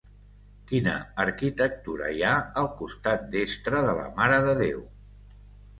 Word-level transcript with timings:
Quina 0.71 0.95
arquitectura 1.25 2.09
hi 2.15 2.23
ha 2.23 2.33
al 2.63 2.73
costat 2.81 3.29
destre 3.39 3.87
de 3.91 3.95
la 4.03 4.11
Mare 4.19 4.43
de 4.51 4.59
Déu? 4.65 4.85